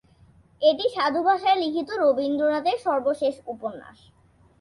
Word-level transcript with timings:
এটি 0.61 0.85
সাধুভাষায় 0.95 1.59
লিখিত 1.63 1.89
রবীন্দ্রনাথের 2.03 2.77
সর্বশেষ 2.85 3.35
উপন্যাস। 3.45 3.97